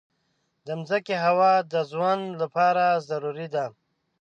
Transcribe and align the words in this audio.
د 0.65 0.67
مځکې 0.79 1.15
هوا 1.25 1.53
د 1.73 1.75
ژوند 1.89 2.23
لپاره 2.41 2.85
ضروري 3.09 3.47
ده. 3.55 3.65